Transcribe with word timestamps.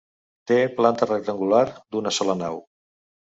Té 0.51 0.55
planta 0.77 1.07
rectangular, 1.09 1.61
d'una 1.97 2.15
sola 2.19 2.37
nau. 2.43 2.59